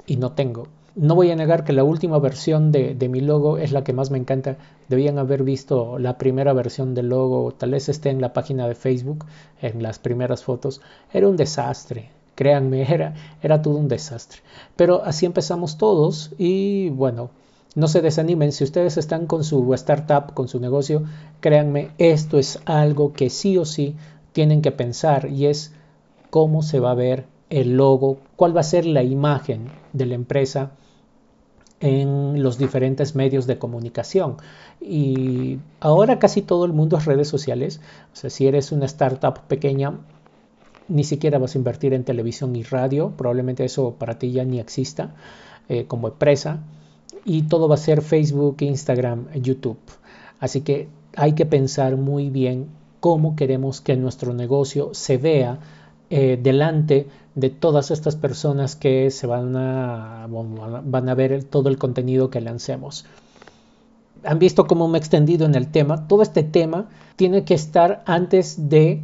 [0.06, 0.68] y no tengo.
[0.94, 4.12] No voy a negar que la última versión de, mi logo es la que más
[4.12, 4.56] me encanta.
[4.88, 8.76] Debían haber visto la primera versión del logo, tal vez esté en la página de
[8.76, 9.26] Facebook,
[9.60, 10.80] en las primeras fotos.
[11.12, 14.38] Era un desastre, créanme, era, era todo un desastre.
[14.76, 17.30] Pero así empezamos todos y bueno,
[17.74, 18.52] no se desanimen.
[18.52, 21.02] Si ustedes están con su startup, con su negocio,
[21.40, 23.96] créanme, esto es algo que sí o sí
[24.32, 25.74] tienen que pensar y es
[26.30, 30.14] cómo se va a ver el logo, cuál va a ser la imagen de la
[30.14, 30.72] empresa
[31.80, 34.36] en los diferentes medios de comunicación.
[34.80, 37.80] Y ahora casi todo el mundo es redes sociales.
[38.12, 39.98] O sea, si eres una startup pequeña,
[40.88, 43.12] ni siquiera vas a invertir en televisión y radio.
[43.16, 45.14] Probablemente eso para ti ya ni exista
[45.68, 46.60] eh, como empresa.
[47.24, 49.78] Y todo va a ser Facebook, Instagram, YouTube.
[50.40, 52.68] Así que hay que pensar muy bien
[53.00, 55.58] cómo queremos que nuestro negocio se vea
[56.08, 61.78] eh, delante de todas estas personas que se van a, van a ver todo el
[61.78, 63.04] contenido que lancemos.
[64.24, 66.08] Han visto cómo me he extendido en el tema.
[66.08, 69.02] Todo este tema tiene que estar antes de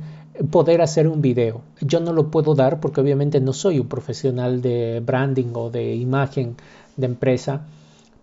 [0.50, 1.60] poder hacer un video.
[1.82, 5.94] Yo no lo puedo dar porque obviamente no soy un profesional de branding o de
[5.94, 6.56] imagen
[6.96, 7.66] de empresa,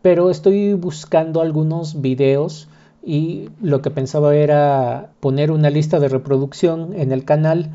[0.02, 2.68] pero estoy buscando algunos videos
[3.06, 7.70] y lo que pensaba era poner una lista de reproducción en el canal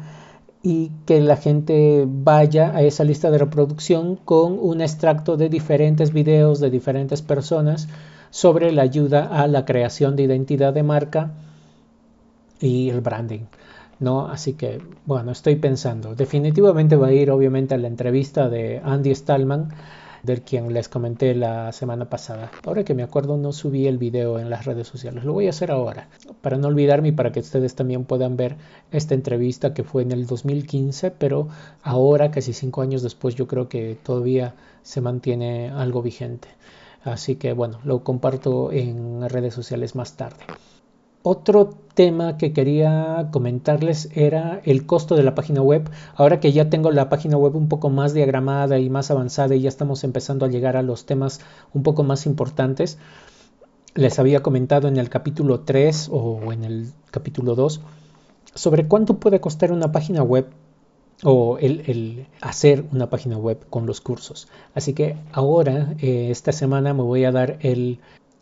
[0.67, 6.11] y que la gente vaya a esa lista de reproducción con un extracto de diferentes
[6.11, 7.87] videos de diferentes personas
[8.31, 11.33] sobre la ayuda a la creación de identidad de marca
[12.61, 13.43] y el branding.
[14.01, 14.27] ¿no?
[14.27, 16.15] Así que, bueno, estoy pensando.
[16.15, 19.69] Definitivamente va a ir, obviamente, a la entrevista de Andy Stallman
[20.25, 22.51] del quien les comenté la semana pasada.
[22.65, 25.51] Ahora que me acuerdo no subí el video en las redes sociales, lo voy a
[25.51, 26.09] hacer ahora,
[26.41, 28.57] para no olvidarme y para que ustedes también puedan ver
[28.91, 31.49] esta entrevista que fue en el 2015, pero
[31.83, 36.49] ahora, casi cinco años después, yo creo que todavía se mantiene algo vigente.
[37.05, 40.45] Así que bueno, lo comparto en redes sociales más tarde.
[41.27, 45.89] Otro tema que quería comentarles era el costo de la página web.
[46.17, 49.63] Ahora que ya tengo la página web un poco más diagramada y más avanzada y
[49.63, 51.41] ya estamos empezando a llegar a los temas
[51.73, 52.99] un poco más importantes,
[53.95, 57.81] les había comentado en el capítulo 3 o en el capítulo 2
[58.55, 60.51] sobre cuánto puede costar una página web
[61.23, 64.49] o el, hacer una página web con los cursos.
[64.75, 68.01] Así que ahora, eh, esta semana, me voy a dar el,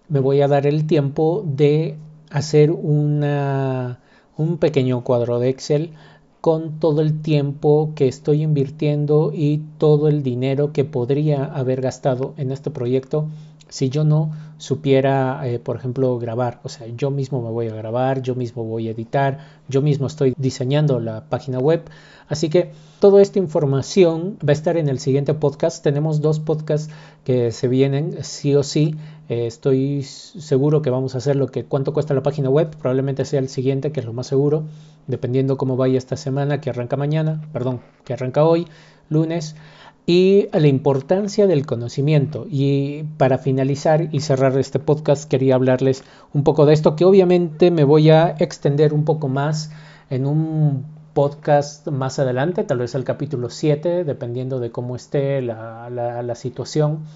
[0.08, 1.96] me voy a dar el tiempo de
[2.32, 4.00] hacer una,
[4.36, 5.92] un pequeño cuadro de Excel
[6.40, 12.34] con todo el tiempo que estoy invirtiendo y todo el dinero que podría haber gastado
[12.36, 13.28] en este proyecto
[13.72, 16.60] si yo no supiera, eh, por ejemplo, grabar.
[16.62, 20.06] O sea, yo mismo me voy a grabar, yo mismo voy a editar, yo mismo
[20.06, 21.88] estoy diseñando la página web.
[22.28, 25.82] Así que toda esta información va a estar en el siguiente podcast.
[25.82, 26.92] Tenemos dos podcasts
[27.24, 28.94] que se vienen sí o sí.
[29.32, 32.68] Eh, estoy seguro que vamos a hacer lo que cuánto cuesta la página web.
[32.76, 34.64] Probablemente sea el siguiente, que es lo más seguro,
[35.06, 38.66] dependiendo cómo vaya esta semana, que arranca mañana, perdón, que arranca hoy,
[39.08, 39.56] lunes
[40.04, 42.44] y la importancia del conocimiento.
[42.50, 47.70] Y para finalizar y cerrar este podcast quería hablarles un poco de esto, que obviamente
[47.70, 49.70] me voy a extender un poco más
[50.10, 56.34] en un podcast más adelante, tal vez el capítulo 7, dependiendo de cómo esté la,
[56.34, 57.06] situación.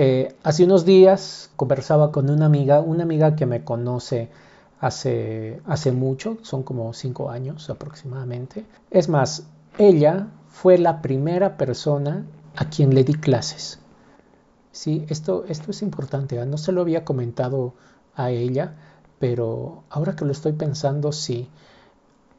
[0.00, 4.28] Eh, hace unos días conversaba con una amiga, una amiga que me conoce
[4.78, 8.64] hace, hace mucho, son como cinco años aproximadamente.
[8.92, 13.80] Es más, ella fue la primera persona a quien le di clases.
[14.70, 16.38] Sí, esto, esto es importante.
[16.38, 16.46] ¿ah?
[16.46, 17.74] No se lo había comentado
[18.14, 18.76] a ella,
[19.18, 21.48] pero ahora que lo estoy pensando, sí.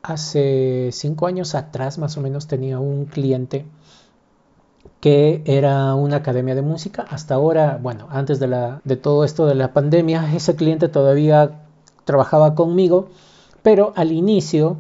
[0.01, 3.65] Hace cinco años atrás más o menos tenía un cliente
[4.99, 7.05] que era una academia de música.
[7.09, 11.61] Hasta ahora, bueno, antes de, todo esto de la pandemia, ese cliente todavía
[12.05, 13.09] trabajaba conmigo,
[13.61, 14.77] pero al inicio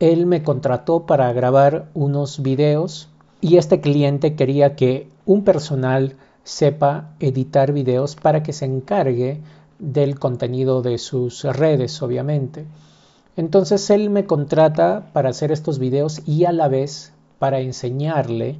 [0.00, 3.08] él me contrató para grabar unos videos
[3.40, 9.40] y este cliente quería que un personal sepa editar videos para que se encargue
[9.78, 12.66] del contenido de sus redes, obviamente.
[13.36, 18.58] Entonces él me contrata para hacer estos videos y a la vez para enseñarle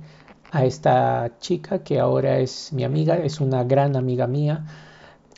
[0.50, 4.64] a esta chica que ahora es mi amiga, es una gran amiga mía,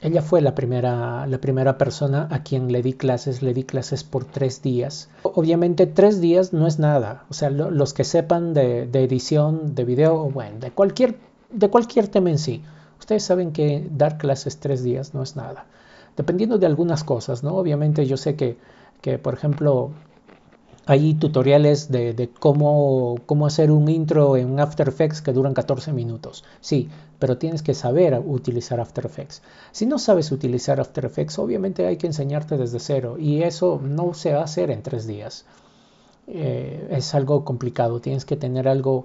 [0.03, 4.03] ella fue la primera, la primera persona a quien le di clases, le di clases
[4.03, 5.11] por tres días.
[5.23, 10.31] Obviamente tres días no es nada, o sea, los que sepan de, edición, de video,
[10.31, 11.17] bueno, de cualquier,
[11.51, 12.63] de cualquier tema en sí,
[12.99, 15.67] ustedes saben que dar clases tres días no es nada.
[16.17, 17.55] Dependiendo de algunas cosas, ¿no?
[17.57, 18.57] Obviamente yo sé que,
[19.01, 19.91] que por ejemplo,
[20.87, 26.45] hay tutoriales de, cómo, hacer un intro en After Effects que duran 14 minutos.
[26.61, 26.89] Sí,
[27.19, 29.43] pero tienes que saber utilizar After Effects.
[29.73, 34.15] Si no sabes utilizar After Effects, obviamente hay que enseñarte desde cero y eso no
[34.15, 35.45] se va a hacer en tres días.
[36.27, 39.05] Eh, es algo complicado, tienes que tener algo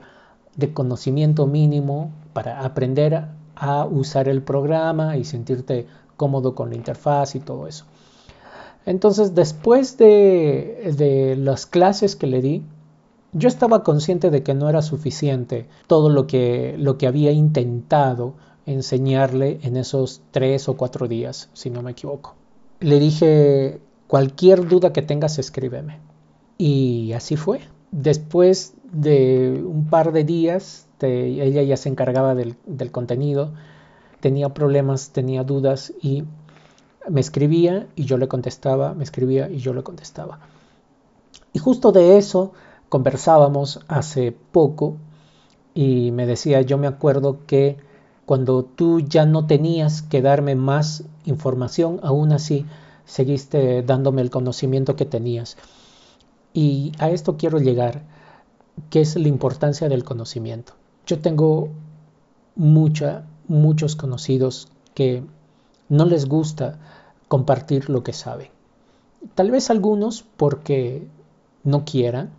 [0.55, 7.35] de conocimiento mínimo para aprender a usar el programa y sentirte cómodo con la interfaz
[7.35, 7.85] y todo eso.
[8.85, 12.63] Entonces, después de, las clases que le di,
[13.33, 18.35] yo estaba consciente de que no era suficiente todo lo que, lo que había intentado
[18.65, 22.35] enseñarle en esos tres o cuatro días, si no me equivoco.
[22.79, 25.99] Le dije, cualquier duda que tengas, escríbeme.
[26.57, 27.59] Y así fue.
[27.91, 33.53] Después de un par de días, ella ya se encargaba del contenido,
[34.19, 36.23] tenía problemas, tenía dudas y
[37.09, 40.39] me escribía y yo le contestaba, me escribía y yo le contestaba.
[41.53, 42.53] Y justo de eso
[42.89, 44.97] conversábamos hace poco
[45.73, 47.77] y me decía, yo me acuerdo que
[48.25, 52.65] cuando tú ya no tenías que darme más información, aún así
[53.05, 55.57] seguiste dándome el conocimiento que tenías.
[56.53, 58.03] Y a esto quiero llegar,
[58.89, 60.73] que es la importancia del conocimiento.
[61.05, 61.69] Yo tengo
[62.55, 65.23] mucha, muchos conocidos que
[65.89, 66.79] no les gusta
[67.27, 68.49] compartir lo que saben.
[69.33, 71.07] Tal vez algunos porque
[71.63, 72.31] no quieran,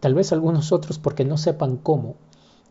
[0.00, 2.14] tal vez algunos otros porque no sepan cómo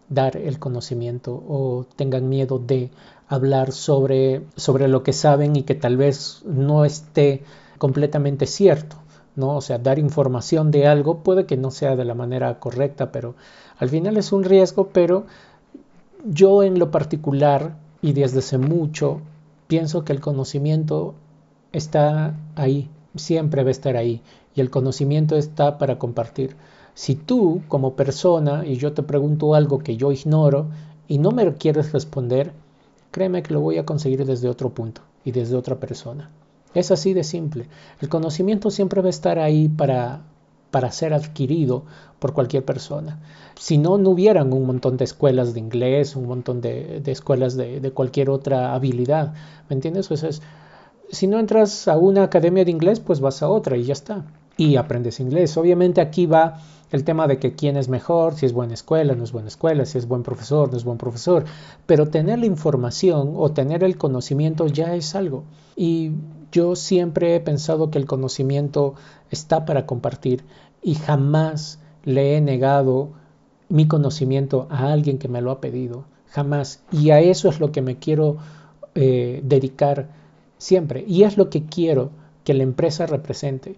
[0.10, 2.92] dar el conocimiento o tengan miedo de
[3.28, 7.44] hablar sobre, sobre lo que saben y que tal vez no esté
[7.78, 8.98] completamente cierto.
[9.36, 9.56] ¿no?
[9.56, 13.36] O sea, dar información de algo puede que no sea de la manera correcta, pero
[13.78, 15.26] al final es un riesgo, pero
[16.26, 19.22] yo en lo particular y desde hace mucho
[19.68, 21.16] pienso que el conocimiento
[21.76, 24.22] está ahí, siempre va a estar ahí
[24.56, 26.56] y el conocimiento está para compartir.
[26.94, 30.68] Si tú como persona y yo te pregunto algo que yo ignoro
[31.08, 32.54] y no me quieres responder,
[33.12, 36.30] créeme que lo voy a conseguir desde otro punto y desde otra persona.
[36.74, 37.68] Es así de simple.
[38.02, 40.24] El conocimiento siempre va a estar ahí para,
[40.72, 41.84] para ser adquirido
[42.20, 43.20] por cualquier persona.
[43.58, 47.92] Si no, no hubieran un montón de escuelas de inglés, un montón de, escuelas de,
[47.92, 49.34] cualquier otra habilidad.
[49.70, 50.12] ¿Me entiendes?
[50.12, 50.42] Eso es,
[51.12, 54.26] si no entras a una academia de inglés, pues vas a otra y ya está.
[54.58, 55.58] Y aprendes inglés.
[55.58, 59.24] Obviamente aquí va el tema de que quién es mejor, si es buena escuela, no
[59.24, 61.46] es buena escuela, si es buen profesor, no es buen profesor.
[61.86, 65.44] Pero tener la información o tener el conocimiento ya es algo.
[65.76, 66.12] Y
[66.52, 68.96] yo siempre he pensado que el conocimiento
[69.30, 70.46] está para compartir
[70.82, 73.10] y jamás le he negado
[73.68, 76.06] mi conocimiento a alguien que me lo ha pedido.
[76.30, 76.82] Jamás.
[76.92, 78.38] Y a eso es lo que me quiero
[78.94, 80.10] eh, dedicar
[80.58, 81.04] siempre.
[81.08, 82.12] Y es lo que quiero
[82.44, 83.76] que la empresa represente.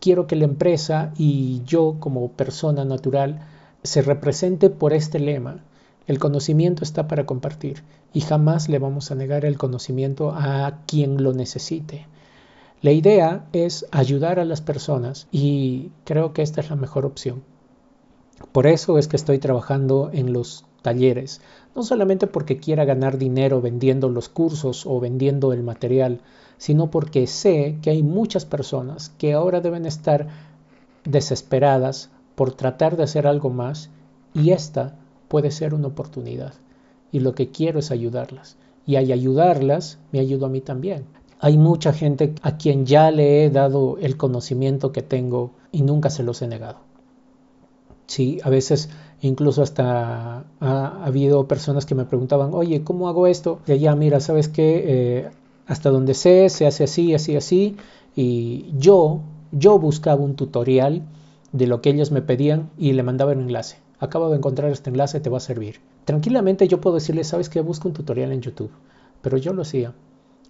[0.00, 3.46] Quiero que la empresa y yo como persona natural
[3.82, 5.62] se represente por este lema.
[6.06, 11.22] El conocimiento está para compartir y jamás le vamos a negar el conocimiento a quien
[11.22, 12.06] lo necesite.
[12.82, 17.42] La idea es ayudar a las personas y creo que esta es la mejor opción.
[18.52, 21.40] Por eso es que estoy trabajando en los talleres,
[21.74, 26.20] no solamente porque quiera ganar dinero vendiendo los cursos o vendiendo el material,
[26.58, 30.28] sino porque sé que hay muchas personas que ahora deben estar
[31.04, 33.88] desesperadas por tratar de hacer algo más
[34.34, 36.52] y esta puede ser una oportunidad.
[37.10, 38.56] Y lo que quiero es ayudarlas.
[38.86, 41.06] Y al ayudarlas, me ayudo a mí también.
[41.40, 46.10] Hay mucha gente a quien ya le he dado el conocimiento que tengo y nunca
[46.10, 46.78] se los he negado.
[48.06, 48.90] Sí, a veces
[49.26, 53.60] incluso hasta ha, habido personas que me preguntaban, oye, ¿cómo hago esto?
[53.66, 54.84] Y ya, mira, ¿sabes qué?
[54.86, 55.30] Eh,
[55.66, 57.76] hasta donde sé, se hace así, así, así.
[58.14, 59.20] Y yo,
[59.50, 61.02] yo buscaba un tutorial
[61.52, 63.78] de lo que ellos me pedían y le mandaba un enlace.
[63.98, 65.80] Acabo de encontrar este enlace, te va a servir.
[66.04, 67.62] Tranquilamente yo puedo decirle, ¿sabes qué?
[67.62, 68.70] Busco un tutorial en YouTube.
[69.22, 69.94] Pero yo lo hacía.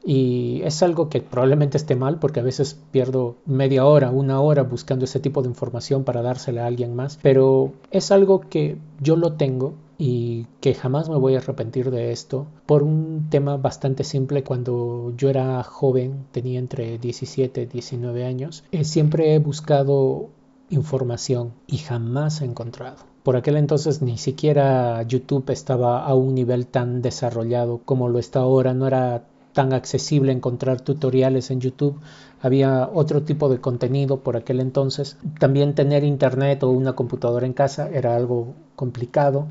[0.04, 4.62] Y es algo que probablemente esté mal porque a veces pierdo media hora, una hora
[4.62, 7.18] buscando ese tipo de información para dársela a alguien más.
[7.22, 12.12] Pero es algo que yo lo tengo y que jamás me voy a arrepentir de
[12.12, 18.24] esto por un tema bastante simple cuando yo era joven, tenía entre 17 y 19
[18.24, 20.30] años, eh, siempre he buscado
[20.70, 22.96] información y jamás he encontrado.
[23.22, 28.40] Por aquel entonces ni siquiera YouTube estaba a un nivel tan desarrollado como lo está
[28.40, 29.24] ahora, no era
[29.54, 31.98] tan accesible encontrar tutoriales en YouTube.
[32.42, 35.16] Había otro tipo de contenido por aquel entonces.
[35.38, 39.46] También tener internet o una computadora en casa era algo complicado,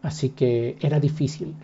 [0.00, 1.54] así que era difícil.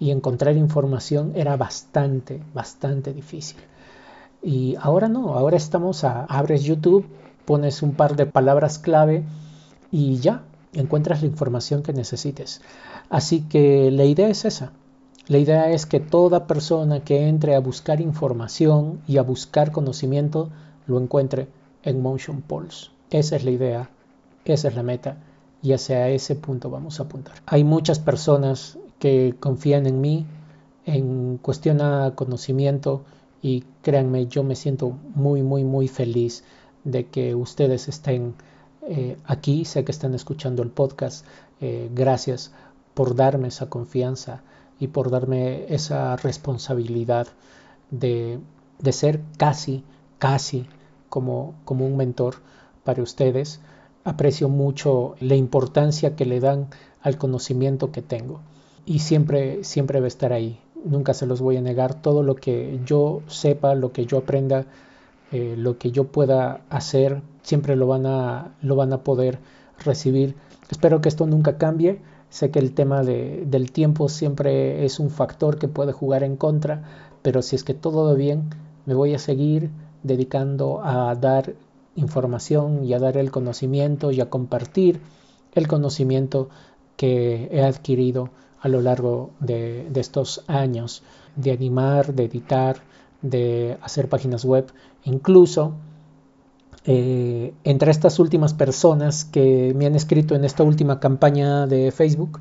[0.00, 3.58] Y encontrar información era bastante, bastante difícil.
[4.42, 7.06] Y ahora no, ahora estamos a, abres YouTube,
[7.44, 9.24] pones un par de palabras clave
[9.90, 12.60] y ya, encuentras la información que necesites.
[13.10, 14.72] Así que la idea es esa,
[15.26, 20.50] la idea es que toda persona que entre a buscar información y a buscar conocimiento
[20.86, 21.48] lo encuentre
[21.82, 22.90] en Motion Pulse.
[23.10, 23.90] Esa es la idea,
[24.44, 25.16] esa es la meta
[25.62, 27.36] y hacia ese punto vamos a apuntar.
[27.46, 30.26] Hay muchas personas que confían en mí
[30.84, 33.02] en cuestión a conocimiento
[33.40, 36.44] y créanme, yo me siento muy, muy, muy feliz
[36.84, 38.34] de que ustedes estén
[38.82, 41.24] eh, aquí, sé que están escuchando el podcast.
[41.62, 42.52] Eh, gracias
[42.92, 44.42] por darme esa confianza
[44.78, 47.28] y por darme esa responsabilidad
[47.90, 48.40] de,
[48.90, 49.84] ser casi,
[50.18, 50.66] casi
[51.08, 52.36] como, como un mentor
[52.84, 53.60] para ustedes.
[54.04, 56.68] Aprecio mucho la importancia que le dan
[57.00, 58.40] al conocimiento que tengo
[58.86, 60.60] y siempre, siempre va a estar ahí.
[60.84, 61.94] Nunca se los voy a negar.
[61.94, 64.66] Todo lo que yo sepa, lo que yo aprenda,
[65.32, 69.38] eh, lo que yo pueda hacer, siempre lo van a, lo van a poder
[69.82, 70.34] recibir.
[70.70, 72.00] Espero que esto nunca cambie
[72.34, 76.82] Sé que el tema del tiempo siempre es un factor que puede jugar en contra,
[77.22, 78.50] pero si es que todo va bien,
[78.86, 79.70] me voy a seguir
[80.02, 81.54] dedicando a dar
[81.94, 85.00] información y a dar el conocimiento y a compartir
[85.52, 86.48] el conocimiento
[86.96, 91.04] que he adquirido a lo largo de, estos años
[91.36, 92.78] de animar, de editar,
[93.22, 94.72] de hacer páginas web,
[95.04, 95.74] incluso
[96.86, 102.40] eh, entre estas últimas personas que me han escrito en esta última campaña de Facebook,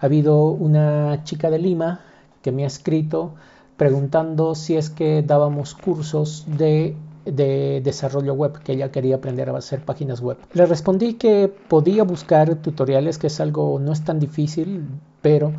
[0.00, 2.00] ha habido una chica de Lima
[2.42, 3.34] que me ha escrito
[3.76, 9.58] preguntando si es que dábamos cursos de, de, desarrollo web, que ella quería aprender a
[9.58, 10.38] hacer páginas web.
[10.54, 14.86] Le respondí que podía buscar tutoriales, que es algo no es tan difícil,
[15.20, 15.52] pero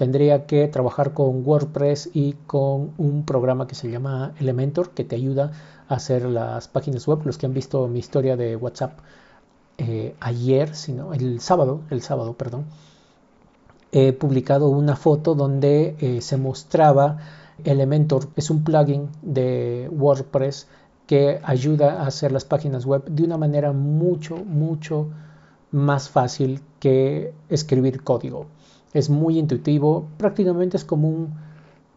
[0.00, 5.14] tendría que trabajar con WordPress y con un programa que se llama Elementor, que te
[5.14, 5.52] ayuda
[5.88, 7.18] hacer las páginas web.
[7.26, 8.98] Los que han visto mi historia de WhatsApp
[9.76, 12.64] eh, ayer, sino el sábado, el sábado, perdón,
[13.92, 17.18] he publicado una foto donde eh, se mostraba
[17.62, 18.28] Elementor.
[18.36, 20.66] Es un plugin de WordPress
[21.06, 25.08] que ayuda a hacer las páginas web de una manera mucho, mucho
[25.72, 28.46] más fácil que escribir código.
[28.92, 31.34] Es muy intuitivo, prácticamente es como un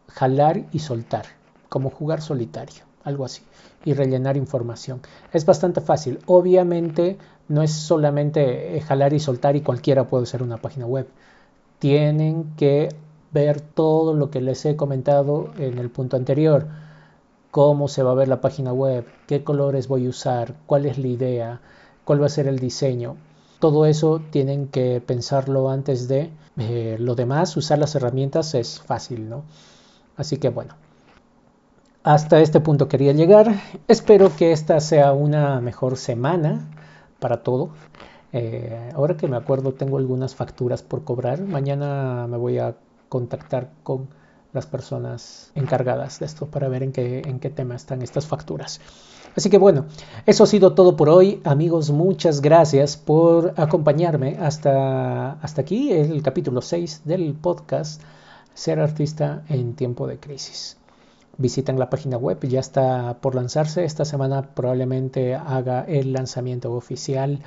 [0.07, 1.25] jalar y soltar,
[1.69, 3.43] como jugar solitario algo así,
[3.85, 5.01] y rellenar información.
[5.31, 6.19] Es bastante fácil.
[6.25, 7.17] Obviamente
[7.47, 11.07] no es solamente eh, jalar y soltar y cualquiera puede ser una página web.
[11.79, 12.89] Tienen que
[13.31, 16.67] ver todo lo que les he comentado en el punto anterior.
[17.51, 20.97] Cómo se va a ver la página web, qué colores voy a usar, cuál es
[20.97, 21.61] la idea,
[22.05, 23.17] cuál va a ser el diseño.
[23.59, 27.55] Todo eso tienen que pensarlo antes de eh, lo demás.
[27.57, 29.43] Usar las herramientas es fácil, ¿no?
[30.17, 30.75] Así que bueno,
[32.03, 33.55] hasta este punto quería llegar.
[33.87, 36.69] Espero que esta sea una mejor semana
[37.19, 37.69] para todo.
[38.33, 41.41] Eh, ahora que me acuerdo, tengo algunas facturas por cobrar.
[41.41, 42.75] Mañana me voy a
[43.09, 44.09] contactar con
[44.53, 48.79] las personas encargadas de esto para ver en qué, en qué tema están estas facturas.
[49.35, 49.85] Así que bueno,
[50.27, 51.41] eso ha sido todo por hoy.
[51.43, 58.01] Amigos, muchas gracias por acompañarme hasta, hasta aquí, el capítulo 6 del podcast
[58.53, 60.77] Ser artista en tiempo de crisis.
[61.39, 63.83] Visiten la página web, ya está por lanzarse.
[63.83, 67.39] Esta semana probablemente haga el lanzamiento oficial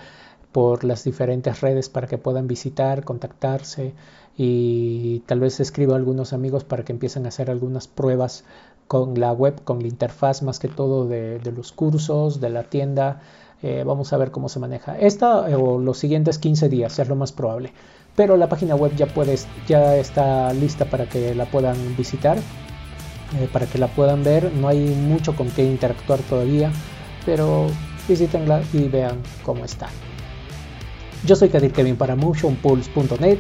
[0.57, 3.93] por las diferentes redes para que puedan visitar, contactarse
[4.39, 8.43] y tal vez escriba a algunos amigos para que empiecen a hacer algunas pruebas
[8.89, 13.21] con la web, con la interfaz más que todo de, los cursos, de la tienda.
[13.63, 14.99] Eh, vamos a ver cómo se maneja.
[14.99, 17.75] Esta o los siguientes 15 días es lo más probable.
[18.15, 23.47] Pero la página web ya, puedes, ya está lista para que la puedan visitar, eh,
[23.53, 24.51] para que la puedan ver.
[24.55, 26.73] No hay mucho con qué interactuar todavía,
[27.27, 27.67] pero
[28.09, 29.91] visítenla y vean cómo está.
[31.27, 33.39] Yo soy Kadir Kevin para motionpulse.net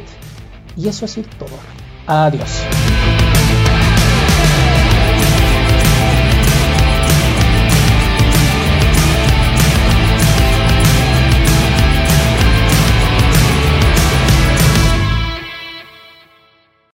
[0.76, 1.56] y eso ha sido todo.
[2.06, 2.50] Adiós.